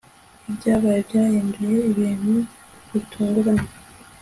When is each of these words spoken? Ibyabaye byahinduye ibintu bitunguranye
Ibyabaye 0.49 0.99
byahinduye 1.07 1.77
ibintu 1.91 2.33
bitunguranye 2.91 3.67